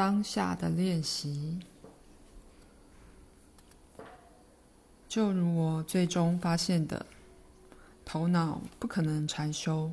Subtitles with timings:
[0.00, 1.58] 当下的练习，
[5.06, 7.04] 就如我最终发现的，
[8.02, 9.92] 头脑不可能禅修。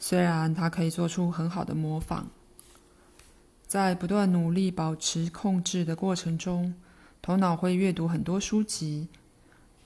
[0.00, 2.26] 虽然它可以做出很好的模仿，
[3.64, 6.74] 在不断努力保持控制的过程中，
[7.22, 9.06] 头脑会阅读很多书籍，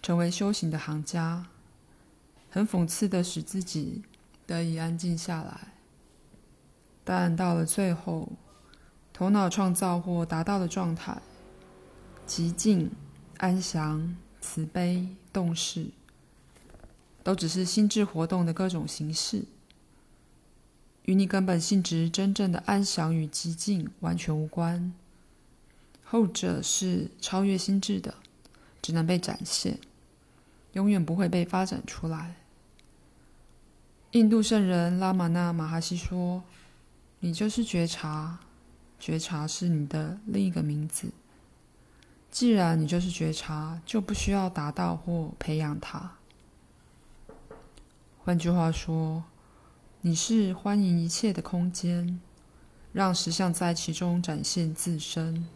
[0.01, 1.45] 成为修行的行家，
[2.49, 4.03] 很讽刺的使自己
[4.47, 5.75] 得以安静下来。
[7.05, 8.33] 但到了最后，
[9.19, 11.21] 头脑创造或达到的状态，
[12.25, 12.89] 寂静、
[13.39, 15.89] 安详、慈悲、动势，
[17.25, 19.43] 都只是心智活动的各种形式，
[21.03, 24.93] 与你根本性质真正的安详与寂静完全无关。
[26.05, 28.15] 后者是超越心智的，
[28.81, 29.81] 只能被展现，
[30.75, 32.37] 永远不会被发展出来。
[34.13, 36.45] 印度圣人拉玛那马哈西说。
[37.21, 38.39] 你就是觉察，
[38.99, 41.11] 觉察是你的另一个名字。
[42.31, 46.13] 既然你就是觉察，就不需要达到或培养它。
[48.19, 49.25] 换句话说，
[50.03, 52.21] 你是欢迎一切的空间，
[52.93, 55.47] 让实相在其中展现自身。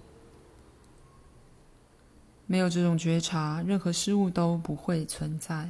[2.46, 5.68] 没有这种觉察，任何事物都不会存在。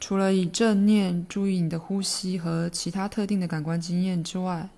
[0.00, 4.68] 除了以正念注意你的呼吸和其他特定的感官经验之外，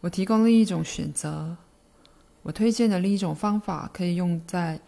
[0.00, 1.56] 我提供另一种选择。
[2.42, 4.80] 我推荐的另一种方法可以用在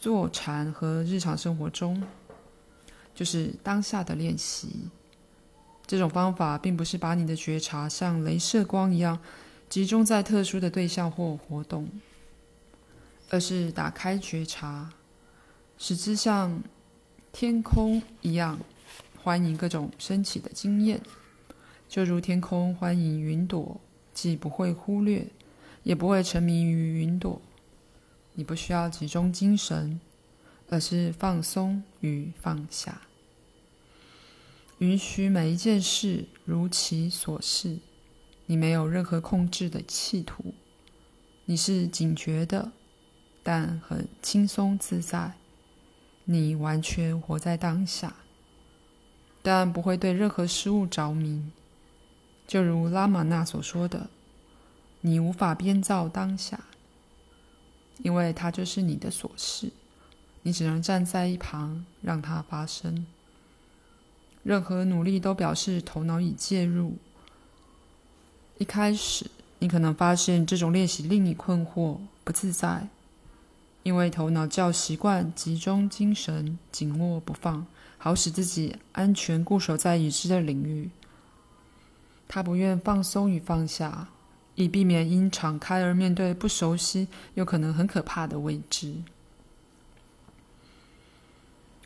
[0.00, 2.02] 坐禅和日常生活中，
[3.14, 4.88] 就是当下的练习。
[5.86, 9.18] 这种方法并不是把你的觉察像镭射光一样
[9.68, 11.86] 集中在特殊的对象或活动，
[13.28, 14.90] 而是打开觉察，
[15.76, 16.62] 使之像
[17.30, 18.58] 天空一样，
[19.22, 21.00] 欢迎各种升起的经验，
[21.88, 23.78] 就如天空欢迎云朵，
[24.14, 25.26] 既不会忽略，
[25.82, 27.40] 也不会沉迷于云朵。
[28.32, 30.00] 你不需要集中精神，
[30.70, 33.02] 而是放松与放下，
[34.78, 37.78] 允许每一件事如其所是。
[38.46, 40.54] 你没有任何控制的企图，
[41.44, 42.72] 你是警觉的，
[43.42, 45.34] 但很轻松自在。
[46.24, 48.16] 你完全活在当下，
[49.42, 51.42] 但不会对任何事物着迷。
[52.46, 54.08] 就如拉玛那所说的
[55.02, 56.60] ：“你无法编造当下，
[57.98, 59.70] 因为它就是你的所事。
[60.42, 63.06] 你只能站在一旁，让它发生。
[64.42, 66.96] 任何努力都表示头脑已介入。
[68.58, 72.88] 一开始，你可能发现这种练习令你困惑、不自在。”
[73.82, 77.66] 因为头脑较习惯集中精神、紧握不放，
[78.02, 80.88] 好使自己安全固守在已知的领域。
[82.26, 84.08] 他不愿放松与放下，
[84.54, 88.94] 以避免因敞开而面对不熟悉又可能很可怕的未知。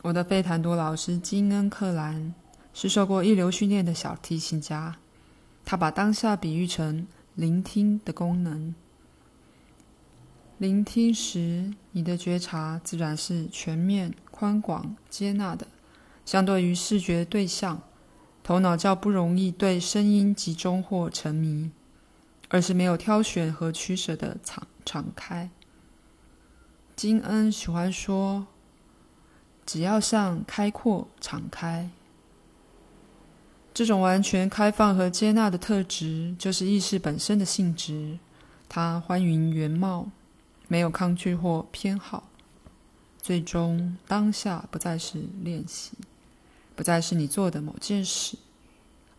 [0.03, 2.32] 我的费坦多老师金恩·克兰
[2.72, 4.97] 是受过一流训练的小提琴家，
[5.64, 8.72] 他把当下比喻成聆听的功能。
[10.58, 15.66] 聆听时，你的觉察自然是全面、宽广、接纳的。
[16.24, 17.82] 相对于视觉对象，
[18.42, 21.70] 头脑较不容易对声音集中或沉迷，
[22.48, 25.50] 而是没有挑选和取舍的敞敞开。
[26.96, 28.46] 金恩喜欢说
[29.66, 31.90] ：“只要向开阔敞开。”
[33.74, 38.18] 这种完全开放和接纳的特质，就是意识本身的性质。
[38.68, 40.10] 它欢迎原貌。
[40.66, 42.24] 没有抗拒或偏好，
[43.20, 45.92] 最终当下不再是练习，
[46.76, 48.36] 不再是你做的某件事，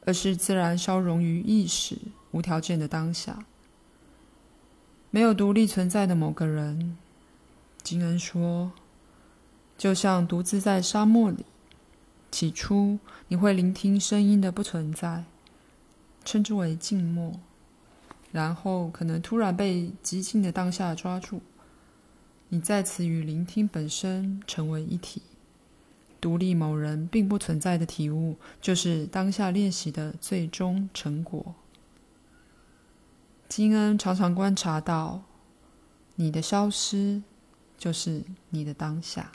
[0.05, 1.97] 而是自然消融于意识，
[2.31, 3.45] 无条件的当下。
[5.09, 6.97] 没有独立存在的某个人，
[7.81, 8.73] 金恩说，
[9.77, 11.45] 就像独自在沙漠里，
[12.29, 12.99] 起初
[13.29, 15.23] 你会聆听声音的不存在，
[16.25, 17.39] 称之为静默。
[18.33, 21.41] 然后可能突然被寂静的当下抓住，
[22.49, 25.21] 你在此与聆听本身成为一体。
[26.25, 31.53] 独立某人并不存在的体悟，就是当下练习的最终成果。
[33.47, 35.21] 金恩常常观察到，
[36.15, 37.21] 你的消失
[37.77, 39.31] 就是你的当下。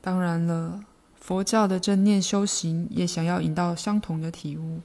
[0.00, 0.82] 当然了。
[1.20, 4.80] 佛教的正念修行也想要引到相同的体悟，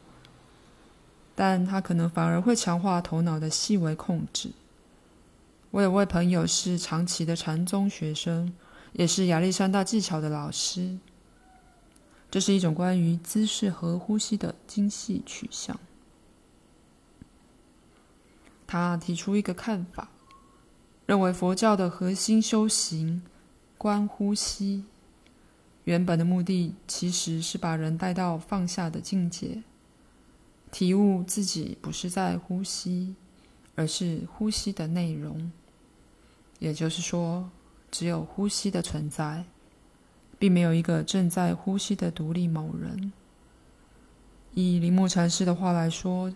[1.35, 4.51] 但它可能反而会强化头脑的细微控制。
[5.73, 8.53] 我有位朋友是长期的禅宗学生，
[8.91, 10.99] 也是亚历山大技巧的老师。
[12.29, 15.79] 这是一种关于姿势和呼吸的精细取向。
[18.67, 20.09] 他提出一个看法，
[21.07, 23.23] 认为佛教的核心修行
[23.75, 24.83] 观呼吸，
[25.85, 29.63] 原本的目的其实是把人带到放下的境界，
[30.71, 33.15] 体悟自己不是在呼吸，
[33.73, 35.51] 而是呼吸的内容。
[36.63, 37.49] 也就是说，
[37.91, 39.45] 只有呼吸的存在。
[40.43, 43.13] 并没有一个正在呼吸的独立某人。
[44.53, 46.33] 以铃木禅师的话来说，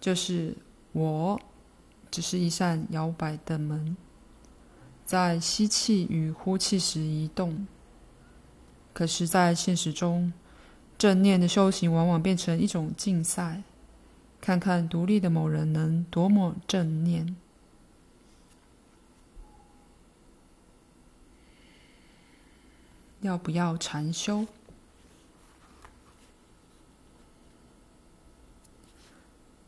[0.00, 0.54] 就是
[0.92, 1.40] 我
[2.08, 3.96] 只是一扇摇摆的门，
[5.04, 7.66] 在吸气与呼气时移动。
[8.92, 10.32] 可是，在现实中，
[10.96, 13.64] 正念的修行往往变成一种竞赛，
[14.40, 17.34] 看看独立的某人能多么正念。
[23.20, 24.46] 要不要禅修？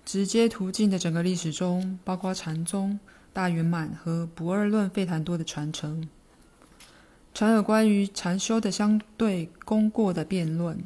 [0.04, 2.98] 直接途径的整个历史中，包括禅宗、
[3.32, 6.08] 大圆满和不二论费檀多的传承，
[7.32, 10.82] 常有关于禅修的相对功过的辩论。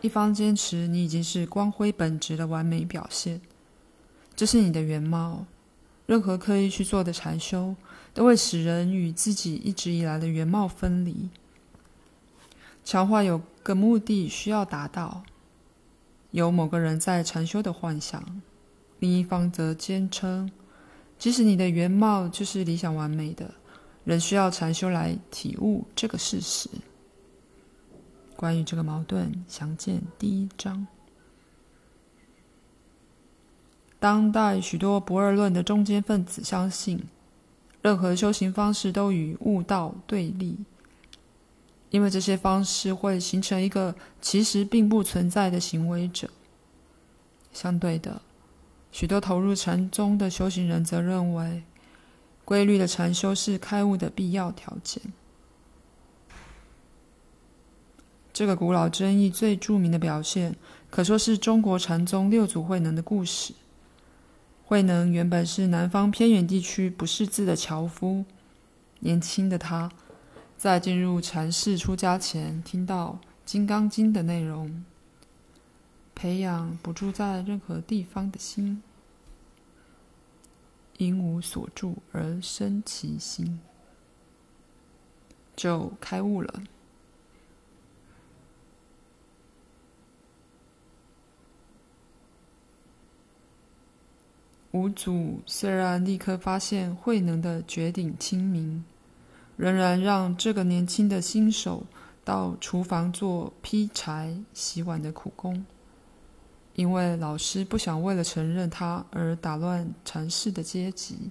[0.00, 3.40] 一方坚持你已经是光辉本质的完美表现，
[4.36, 5.46] 这是你的原貌。
[6.06, 7.74] 任何刻意去做的禅修，
[8.12, 11.30] 都会使人与自己一直以来的原貌分离。
[12.84, 15.22] 强化有个目的需要达到，
[16.32, 18.20] 有某个人在禅修的幻想；
[18.98, 20.50] 另一方则坚称，
[21.18, 23.54] 即使你的原貌就是理想完美的，
[24.04, 26.68] 仍需要禅修来体悟这个事实。
[28.36, 30.86] 关于这个矛盾，详见第一章。
[33.98, 37.02] 当代许多不二论的中间分子相信，
[37.80, 40.58] 任何修行方式都与悟道对立。
[41.94, 46.28] 因为这些方式会形成一个其实并不存在的行为者。
[47.52, 48.20] 相对的，
[48.90, 51.62] 许多投入禅宗的修行人则认为，
[52.44, 55.00] 规律的禅修是开悟的必要条件。
[58.32, 60.56] 这个古老争议最著名的表现，
[60.90, 63.54] 可说是中国禅宗六祖慧能的故事。
[64.64, 68.24] 慧能原本是南方偏远地区不识字的樵夫，
[68.98, 69.88] 年轻的他。
[70.64, 74.82] 在进入禅室出家前，听到《金刚经》的内容，
[76.14, 78.82] 培养不住在任何地方的心，
[80.96, 83.60] 因无所住而生其心，
[85.54, 86.62] 就开悟了。
[94.70, 98.82] 五祖虽然立刻发现慧能的绝顶清明。
[99.56, 101.86] 仍然让这个年轻的新手
[102.24, 105.64] 到厨房做劈柴、洗碗的苦工，
[106.74, 111.30] 因为老师不想为了承认他而打乱禅师的阶级。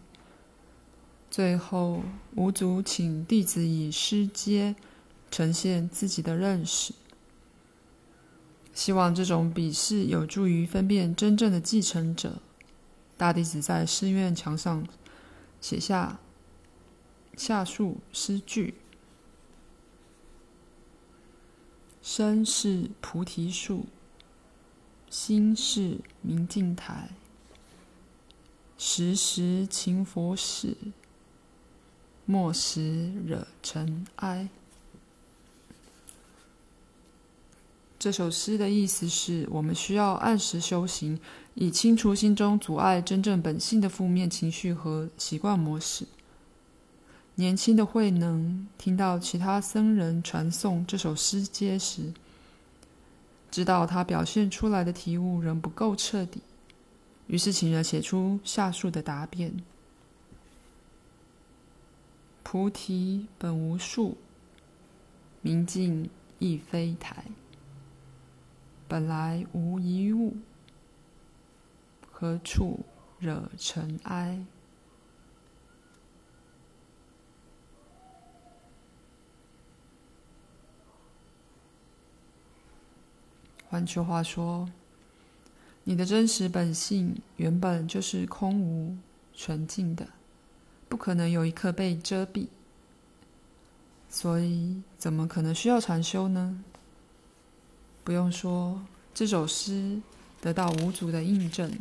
[1.30, 2.02] 最后，
[2.36, 4.76] 五祖请弟子以师阶
[5.30, 6.94] 呈现自己的认识，
[8.74, 12.40] 希望这种比试有助于分辨真正的继承者。
[13.18, 14.88] 大弟子在寺院墙上
[15.60, 16.20] 写下。
[17.36, 18.76] 下述诗句：
[22.02, 23.86] 身是菩提树，
[25.10, 27.10] 心是明镜台，
[28.78, 30.78] 时时勤佛事，
[32.26, 34.50] 莫使惹尘埃。
[37.98, 41.20] 这首诗的意思是我们需要按时修行，
[41.54, 46.06] 以清除心中阻碍真正本性的负面情绪和习惯模式。
[47.36, 52.14] 年轻的慧能听到其他僧人传诵这首诗阶时，
[53.50, 56.42] 知道他表现出来的体悟仍不够彻底，
[57.26, 59.64] 于是请人写出下述的答辩：
[62.44, 64.16] 菩提本无树，
[65.42, 67.26] 明镜亦非台，
[68.88, 70.38] 本来无一物，
[72.12, 72.82] 何处
[73.18, 74.46] 惹尘埃？
[83.74, 84.70] 换句话说，
[85.84, 88.96] 你的真实本性原本就是空无、
[89.36, 90.08] 纯净的，
[90.88, 92.50] 不可能有一刻被遮蔽。
[94.12, 96.64] 所以，怎么可能需要禅修呢？
[98.04, 98.80] 不用说，
[99.12, 100.00] 这首诗
[100.40, 101.76] 得到五祖的印证，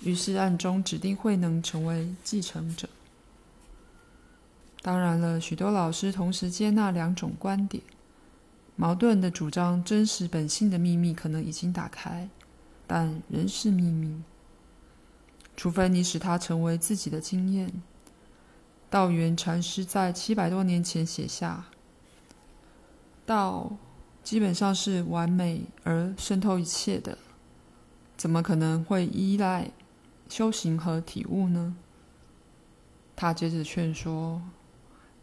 [0.00, 2.88] 于是暗中指定慧能成为继承者。
[4.82, 7.80] 当然了，许多老师同时接纳两种观点。
[8.76, 12.28] 矛盾的主张真实本性的秘密可能已经打开，
[12.86, 14.22] 但仍是秘密。
[15.56, 17.72] 除非你使它成为自己的经验。
[18.90, 21.64] 道元禅师在七百多年前写下
[23.24, 23.76] ：“道
[24.22, 27.16] 基本上是完美而渗透一切的，
[28.16, 29.70] 怎么可能会依赖
[30.28, 31.74] 修行和体悟呢？”
[33.16, 34.42] 他接着劝说：“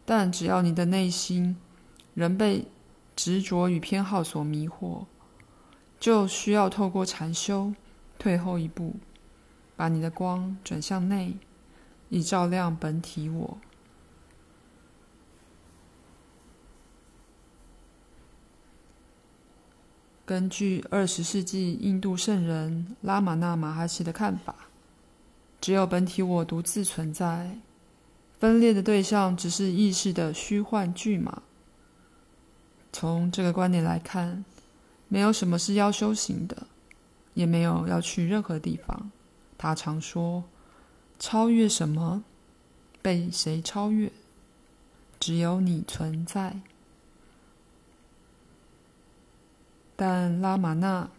[0.04, 1.56] 但只要你的内心
[2.16, 2.66] 仍被
[3.16, 5.06] 执着与偏好所迷惑，
[6.00, 7.74] 就需要透过禅修
[8.18, 8.96] 退后一步。”
[9.76, 11.36] 把你的光转向内，
[12.10, 13.58] 以照亮本体我。
[20.24, 24.56] 根据二十世纪印度圣人拉玛那马哈奇的看法，
[25.60, 27.58] 只有本体我独自存在，
[28.40, 31.42] 分裂的对象只是意识的虚幻剧码。
[32.94, 34.46] 从这个观点来看，
[35.08, 36.68] 没有什么是要修行的，
[37.34, 39.12] 也没有要去任何地方。
[39.58, 40.44] 他常说
[41.20, 42.24] ：“超越什么？
[43.02, 44.12] 被谁超越？
[45.20, 46.60] 只有你存在。”
[49.96, 51.10] 但拉玛那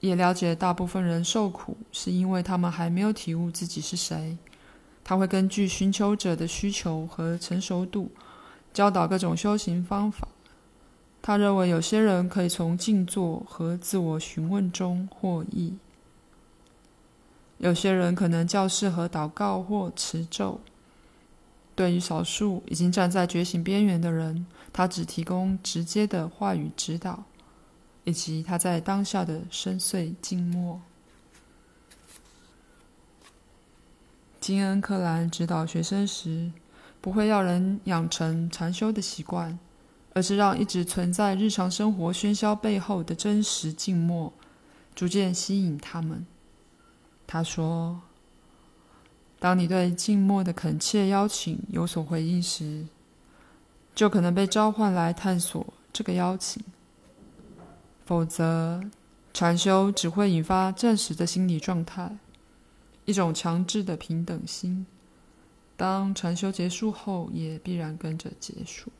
[0.00, 4.36] 也了解，大部分人受苦是因为他们还没有体悟自己是谁。
[5.04, 8.10] 他会根据寻求者的需求和成熟度，
[8.72, 10.26] 教导各种修行方法。
[11.26, 15.74] 他认为有些人可以从静坐和自我询问中获益。
[17.56, 20.60] 有些人可能较适合祷告或持咒。
[21.74, 27.24] 对于少数已经站在觉醒边缘的人，他只提供直接的话语指导，
[28.04, 30.78] 以及他在当下的深邃静默。
[34.42, 36.52] 金恩·克兰指导学生时，
[37.00, 39.58] 不会要人养成禅修的习惯，
[40.14, 44.32] 而是让一直存在日常生活喧嚣背后的真实静默，
[44.94, 46.24] 逐渐吸引他们。
[47.26, 48.00] 他说
[49.40, 52.86] ：“当你对静默的恳切邀请有所回应时，
[53.94, 56.62] 就可能被召唤来探索这个邀请。
[58.06, 58.82] 否则，
[59.32, 62.16] 禅修只会引发暂时的心理状态，
[63.04, 64.86] 一种强制的平等心。
[65.76, 68.92] 当禅修结束后，也必然跟着结束，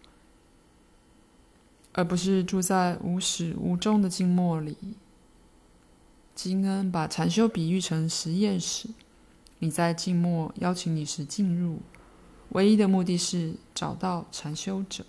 [1.94, 4.76] 而不是住在无始无终的静默里。”
[6.34, 8.88] 金恩把禅修比喻成实验室，
[9.60, 11.78] 你在静默邀请你时进入，
[12.50, 15.04] 唯一的目的是找到禅修者。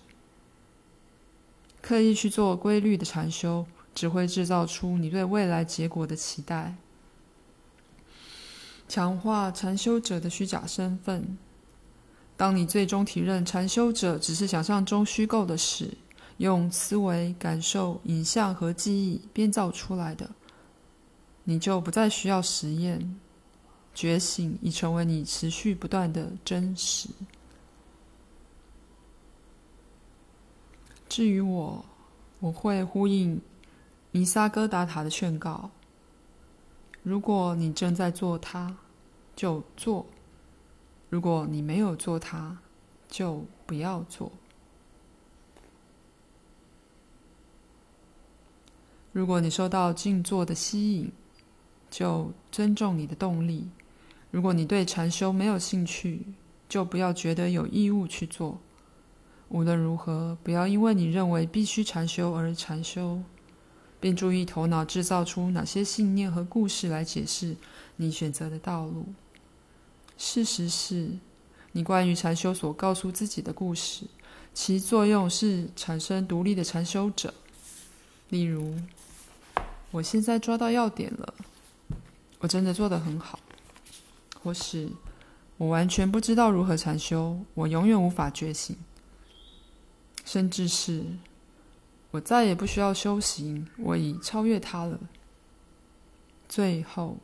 [1.81, 6.75] 刻意去做规律的禅修，只会制造出你对未来结果的期待，
[8.87, 11.37] 强化禅修者的虚假身份。
[12.37, 15.97] 当你最终体认禅修者只是想象中虚构的事，
[16.37, 20.29] 用思维、感受、影像和记忆编造出来的。
[21.43, 23.15] 你就不再需要实验，
[23.93, 27.09] 觉醒已成为你持续不断的真实。
[31.07, 31.85] 至于我，
[32.39, 33.39] 我会呼应
[34.11, 35.69] 尼萨戈达塔的劝告：
[37.03, 38.75] 如果你正在做它，
[39.35, 40.05] 就做；
[41.09, 42.57] 如果你没有做它，
[43.07, 44.31] 就不要做。
[49.15, 51.09] 如果你受到静坐的吸引，
[51.89, 53.65] 就尊重你的动力。
[54.29, 56.21] 如果你对禅修没有兴趣，
[56.67, 58.59] 就不要觉得有义务去做。
[59.47, 63.21] 无论如何，不要因为你认为必须禅修而禅修，
[64.01, 67.55] 并注意头脑制造出哪些信念和故事来解释
[67.95, 69.05] 你选择的道路。
[70.17, 71.09] 事实是，
[71.71, 74.07] 你关于禅修所告诉自己的故事，
[74.53, 77.33] 其作用是产生独立的禅修者。
[78.35, 78.75] 例如，
[79.91, 81.33] 我现在抓到要点了。
[82.39, 83.39] 我真的做得很好，
[84.43, 84.89] 或是
[85.55, 88.75] 我完全不知道如何禅修，我永远无法觉醒，
[90.25, 91.05] 甚至是
[92.11, 94.99] 我再也不需要修行，我已超越它了。
[96.49, 97.15] 最后，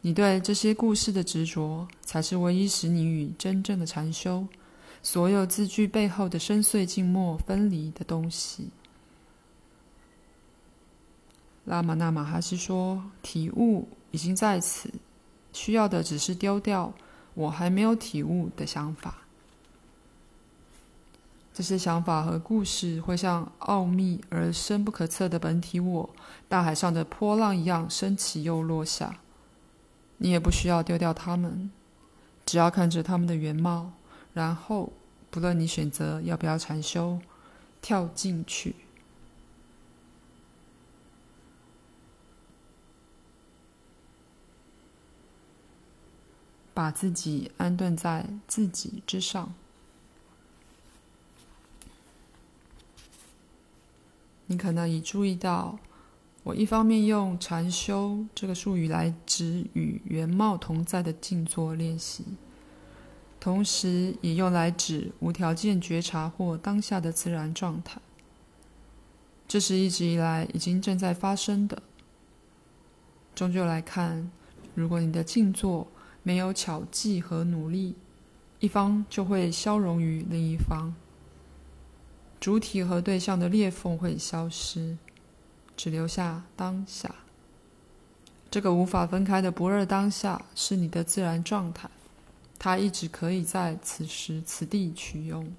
[0.00, 4.48] 你对这些故事的执着，才是唯一使你与真正的禅修、
[5.02, 8.70] 所有字句背后的深邃静默分离的东西。
[11.64, 14.88] 拉玛那马哈西说：“体悟。”已经在此，
[15.52, 16.94] 需要的只是丢掉
[17.34, 19.22] 我还没有体悟的想法。
[21.52, 26.10] 这些想法和故事会像奥秘而深不可测的本体我，
[26.48, 29.18] 大海上的波浪一样升起又落下。
[30.18, 31.72] 你也不需要丢掉它们，
[32.46, 33.90] 只要看着它们的原貌，
[34.32, 34.92] 然后
[35.30, 37.18] 不论你选择要不要禅修，
[37.82, 38.76] 跳进去。
[46.74, 49.54] 把自己安顿在自己之上。
[54.46, 55.78] 你可能已注意到，
[56.42, 62.24] 我一方面用禅修这个术语来指与原貌同在的静坐练习，
[63.40, 68.00] 同时也用来指无条件觉察或当下的自然状态。
[69.48, 71.82] 这是一直以来已经正在发生的。
[73.34, 74.30] 终究来看，
[74.74, 75.86] 如果你的静坐
[76.24, 77.94] 没有巧计和努力，
[78.58, 80.92] 一方就会消融于另一方。
[82.40, 84.98] 主体和对象的裂缝会消失，
[85.76, 87.14] 只留下当下。
[88.50, 91.88] 这个无法分开的不二当下是你的自然状态，
[92.58, 95.52] 它一直可以在此时此地取用。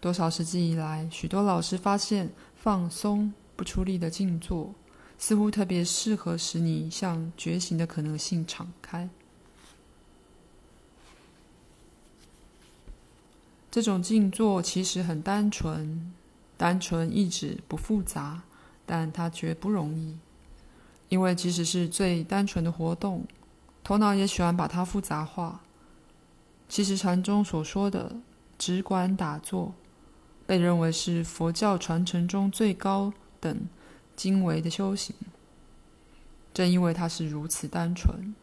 [0.00, 4.74] 多少世纪以来，许多老师发现，放松不出力的静坐，
[5.18, 9.08] 似乎特别适合使你向觉醒的可能性敞开。
[13.70, 16.12] 这种静坐其实很单纯，
[16.56, 18.42] 单纯意指不复杂，
[18.86, 20.16] 但它绝不容易，
[21.08, 23.26] 因为即使是最单纯的活动，
[23.82, 25.60] 头脑也喜欢把它复杂化。
[26.68, 28.16] 其实禅中所说的
[28.56, 29.74] 只管打坐，
[30.46, 33.68] 被认为是佛教传承中最高等
[34.16, 35.14] 精微的修行。
[36.52, 38.34] 正因为它是如此单纯，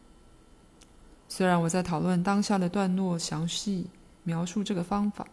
[1.28, 3.88] 虽然我在讨论当下的段落详细。
[4.24, 5.26] 描述这个方法，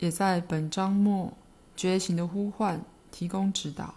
[0.00, 1.32] 也在本章末
[1.76, 3.94] 觉醒的呼唤提供指导。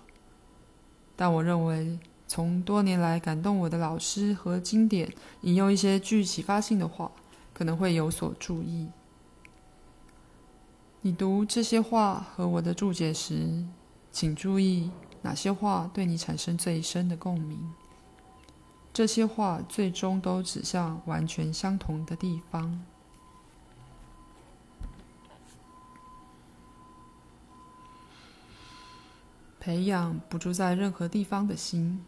[1.15, 1.97] 但我认为，
[2.27, 5.11] 从多年来感动我的老师和经典
[5.41, 7.11] 引用一些具启发性的话，
[7.55, 8.87] 可能会有所注意。
[11.01, 13.65] 你读这些话和我的注解时，
[14.13, 14.91] 请注意
[15.23, 17.73] 哪些话对你产生最深的共鸣。
[18.93, 22.79] 这些话最终都指向完全相同的地方。
[29.59, 32.05] 培养不住在任何地方的心。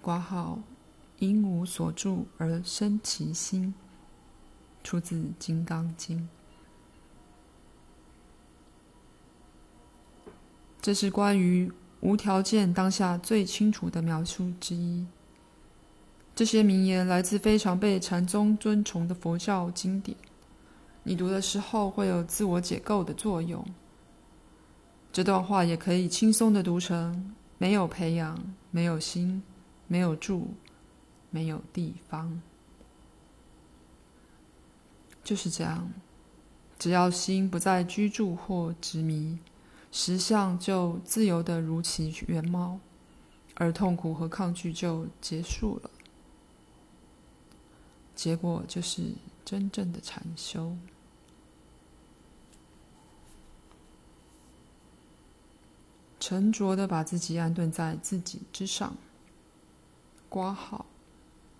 [0.00, 0.58] 挂号，
[1.20, 3.72] 因无所住而生其心。
[4.82, 6.18] 出自《金刚经》。
[10.82, 15.06] 这是关于无条件当下最清楚的描述之一。
[16.34, 20.16] 这些名言来自非常被禅宗尊崇的佛教经典。
[21.04, 23.64] 你读的时候会有自我解构的作用。
[25.12, 28.36] 这段话也可以轻松的读成：没有培养，
[28.72, 29.40] 没有心，
[29.86, 30.48] 没有住，
[31.30, 32.42] 没有地方。
[35.22, 35.88] 就是这样，
[36.76, 39.38] 只要心不再居住或执迷，
[39.92, 42.80] 实相就自由的如其原貌，
[43.54, 45.90] 而痛苦和抗拒就结束了。
[48.14, 49.12] 结果就是
[49.44, 50.76] 真正的禅修。
[56.18, 58.96] 沉着的把自己安顿在自己之上。
[60.28, 60.86] 括号，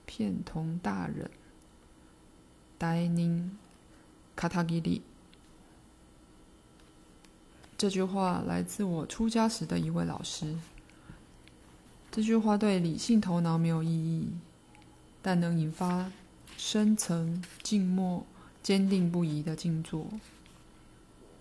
[0.07, 1.31] 片桐大人。
[2.79, 3.59] 呆宁，
[4.35, 5.03] 卡塔吉里。
[7.83, 10.55] 这句话来自我出家时的一位老师。
[12.13, 14.29] 这句话对理性头脑没有意义，
[15.21, 16.13] 但能引发
[16.57, 18.25] 深层、静默、
[18.63, 20.07] 坚定不移的静坐。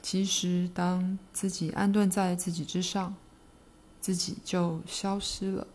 [0.01, 3.13] 其实，当自己安顿在自己之上，
[3.99, 5.67] 自己就消失了，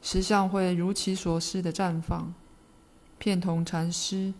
[0.00, 2.32] 石像会如其所示的绽放。
[3.18, 4.32] 片桐禅师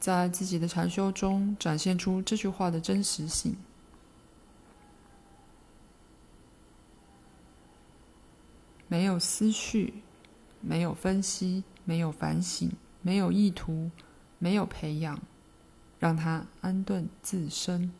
[0.00, 3.54] 在自己的禅修中展现出这句话的真实性。
[8.88, 10.02] 没有思绪，
[10.60, 12.70] 没有分析，没有反省，
[13.02, 13.90] 没有意图，
[14.38, 15.20] 没有培养，
[15.98, 17.92] 让他安顿自身。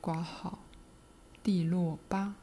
[0.00, 0.60] 挂号，
[1.42, 2.34] 地落八。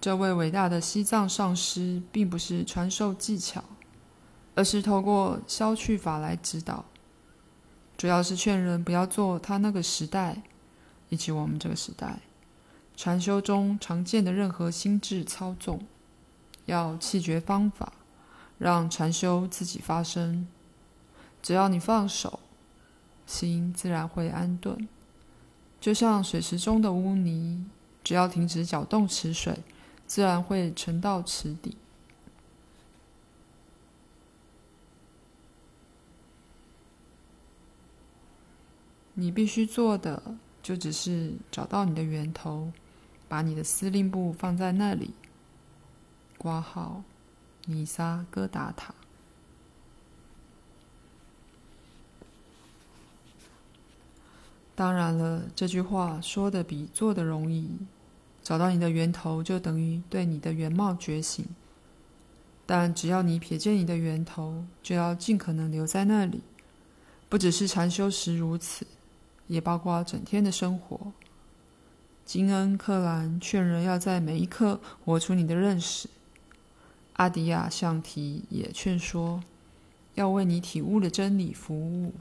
[0.00, 3.64] 这位伟大的西藏上师，并不是传授技巧，
[4.54, 6.84] 而是透过消去法来指导，
[7.96, 10.42] 主要是劝人不要做他那个时代
[11.08, 12.20] 以及我们这个时代
[12.96, 15.80] 禅修中常见的任何心智操纵，
[16.66, 17.92] 要弃绝方法。
[18.56, 20.46] 让禅修自己发生，
[21.42, 22.38] 只要你放手，
[23.26, 24.88] 心自然会安顿。
[25.80, 27.66] 就像水池中的污泥，
[28.04, 29.58] 只要停止搅动池水，
[30.06, 31.76] 自然会沉到池底。
[39.14, 42.72] 你必须做的，就只是找到你的源头，
[43.28, 45.12] 把你的司令部放在那里。
[46.36, 47.02] 挂号
[47.66, 48.94] 尼萨戈达塔。
[54.74, 57.78] 当然了，这句话说的比做的容易。
[58.42, 61.46] 找到你的源头，就等于对你的原貌觉醒。
[62.66, 66.42] 但只要你瞥见你的源头，就要尽可能留在那里。
[67.28, 68.86] 不只是禅修时如此，
[69.46, 71.12] 也包括整天的生活。
[72.24, 76.08] 金恩·克兰劝人要在每一刻活出你的认识。
[77.14, 79.42] 阿迪亚·象提也劝说，
[80.14, 82.14] 要为你体悟的真理服务。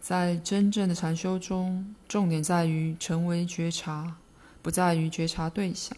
[0.00, 4.16] 在真正的禅修中，重点在于成为觉察，
[4.62, 5.96] 不在于觉察对象，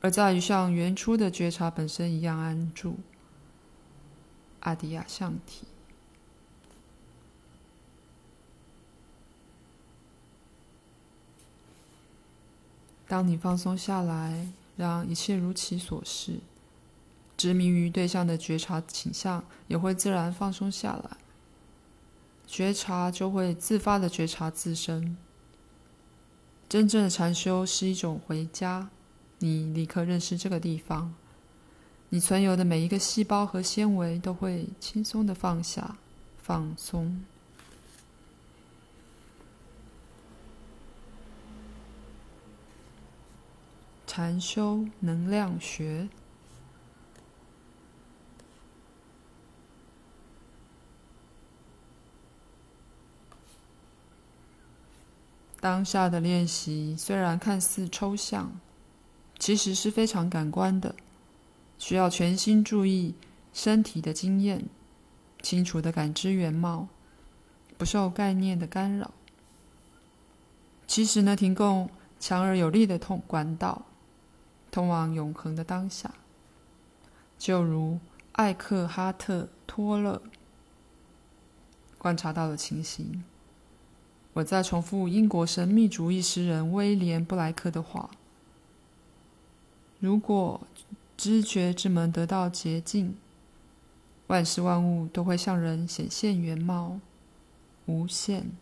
[0.00, 2.98] 而在于像原初的觉察本身一样安住。
[4.60, 5.66] 阿迪亚象体。
[13.08, 16.40] 当你放松下来，让一切如其所是，
[17.36, 21.16] 执迷于对象的觉察倾向也会自然放松下来。
[22.48, 25.16] 觉察就会自发的觉察自身。
[26.68, 28.90] 真正的禅修是一种回家，
[29.38, 31.14] 你立刻认识这个地方，
[32.08, 35.96] 你存有的每一个细胞和纤维都会轻松的放下、
[36.42, 37.22] 放松。
[44.06, 46.08] 禅修能量学。
[55.60, 58.58] 当下的练习虽然看似抽象，
[59.38, 60.94] 其实是非常感官的，
[61.78, 63.14] 需要全心注意
[63.52, 64.64] 身体的经验，
[65.42, 66.88] 清楚的感知原貌，
[67.76, 69.12] 不受概念的干扰。
[70.86, 73.82] 其实呢，提供强而有力的通管道，
[74.70, 76.14] 通往永恒的当下，
[77.38, 77.98] 就如
[78.32, 80.22] 艾克哈特·托勒
[81.98, 83.22] 观察到的情形。
[84.32, 88.10] 我在重复英国神秘主义诗人威廉·布莱克的话
[90.06, 90.60] ：“如果
[91.16, 93.16] 知觉之门得到洁净，
[94.28, 97.00] 万事万物都会向人显现原貌，
[97.86, 98.52] 无限。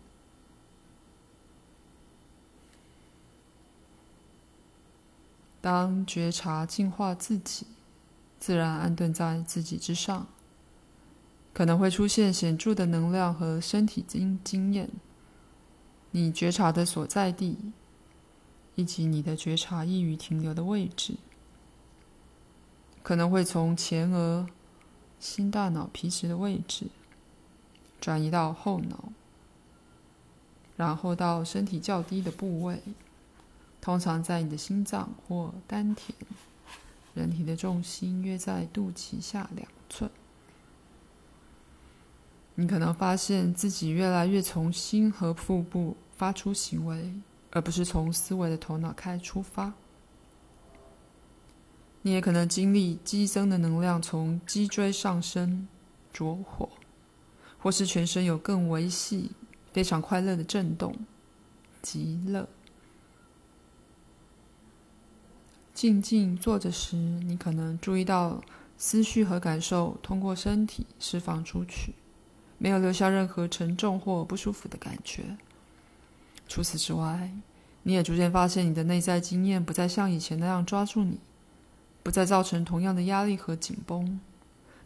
[5.61, 7.67] 当觉察净化自己，
[8.39, 10.27] 自然安顿在自己之上，
[11.53, 14.89] 可能会出现显著的能量和身体经经验。”
[16.13, 17.59] 你觉察的所在地，
[18.77, 21.17] 以及你的觉察易于停留的位置，
[23.05, 24.49] 可能会从前额、
[25.21, 26.87] 新大脑皮质的位置
[28.01, 29.13] 转移到后脑，
[30.77, 32.81] 然后到身体较低的部位，
[33.81, 36.13] 通常在你的心脏或丹田。
[37.13, 40.11] 人体的重心约在肚脐下两寸。
[42.57, 47.15] 你可能发现自己越来越从心和腹部发出行为，
[47.53, 49.73] 而不是从思维的头脑开始出发。
[52.07, 55.67] 你也可能经历激增的能量从脊椎上升，
[56.13, 56.69] 着火，
[57.59, 59.33] 或是全身有更维系、
[59.73, 60.95] 非常快乐的震动，
[61.81, 62.47] 极乐。
[65.73, 68.45] 静静坐着时，你可能注意到
[68.77, 71.95] 思绪和感受通过身体释放出去。
[72.59, 75.39] 没有留下任何沉重或不舒服的感觉。
[76.47, 77.33] 除此之外，
[77.83, 81.19] 你也逐渐发现你的内在经验不再像以前那样抓住你，
[82.05, 84.21] 不再造成同样的压力和紧绷。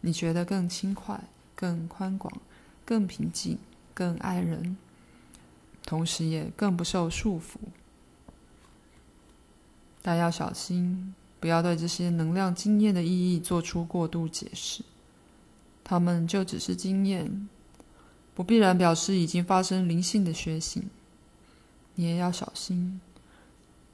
[0.01, 2.41] 你觉得更轻快、更宽广、
[2.83, 3.59] 更平静、
[3.93, 4.75] 更爱人，
[5.85, 7.57] 同时也更不受束缚。
[10.01, 14.83] 但要小心，不要对这些能量经验的意义做出过度解释。
[15.83, 17.47] 它们就只是经验。
[18.33, 20.89] 不必然表示已经发生灵性的觉醒，
[21.95, 23.01] 你也要小心。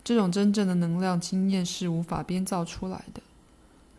[0.06, 3.22] 这种真正的能量经验是无法编造出来的，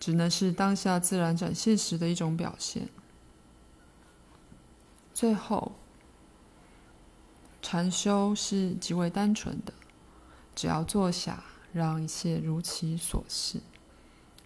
[0.00, 2.88] 只能是当下自然展现时的一种表现。
[5.12, 5.72] 最后，
[7.60, 9.74] 禅修是极为单纯的，
[10.54, 13.60] 只要坐下，让一切如其所是，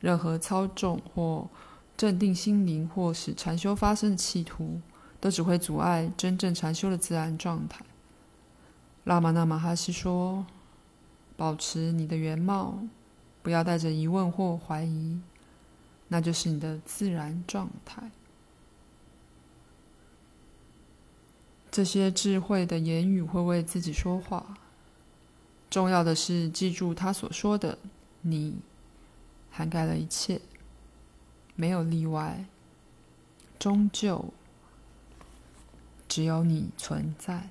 [0.00, 1.48] 任何操纵或
[1.96, 4.80] 镇定心灵或使禅修发生的企图。
[5.22, 7.84] 都只会阻碍真正禅修的自然状态。
[9.04, 10.46] 拉玛那玛哈西说
[11.40, 12.78] ：“保持你的原貌，
[13.42, 15.18] 不要带着疑问或怀疑。
[16.08, 18.10] 那就是你的自然状态。
[21.70, 24.54] 这些智慧的言语会为自己说话。
[25.70, 27.78] 重要的是记住他所说的，
[28.20, 28.58] 你
[29.50, 30.42] 涵盖了一切，
[31.54, 32.44] 没有例外，
[33.58, 34.34] 终究
[36.06, 37.48] 只有你存在。